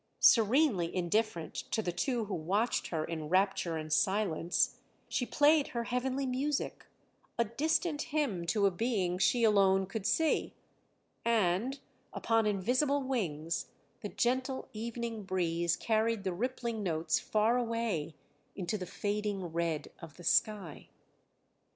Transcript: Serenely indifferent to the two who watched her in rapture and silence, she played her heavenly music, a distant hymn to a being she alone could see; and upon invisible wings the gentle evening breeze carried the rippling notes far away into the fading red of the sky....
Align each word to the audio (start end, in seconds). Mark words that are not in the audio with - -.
Serenely 0.19 0.87
indifferent 0.95 1.53
to 1.53 1.79
the 1.83 1.91
two 1.91 2.25
who 2.25 2.33
watched 2.33 2.87
her 2.87 3.05
in 3.05 3.29
rapture 3.29 3.77
and 3.77 3.93
silence, 3.93 4.77
she 5.07 5.27
played 5.27 5.67
her 5.67 5.83
heavenly 5.83 6.25
music, 6.25 6.87
a 7.37 7.45
distant 7.45 8.01
hymn 8.01 8.47
to 8.47 8.65
a 8.65 8.71
being 8.71 9.19
she 9.19 9.43
alone 9.43 9.85
could 9.85 10.07
see; 10.07 10.55
and 11.23 11.81
upon 12.13 12.47
invisible 12.47 13.03
wings 13.03 13.67
the 14.01 14.09
gentle 14.09 14.67
evening 14.73 15.21
breeze 15.21 15.75
carried 15.75 16.23
the 16.23 16.33
rippling 16.33 16.81
notes 16.81 17.19
far 17.19 17.55
away 17.55 18.15
into 18.55 18.79
the 18.79 18.87
fading 18.87 19.53
red 19.53 19.91
of 19.99 20.17
the 20.17 20.23
sky.... 20.23 20.87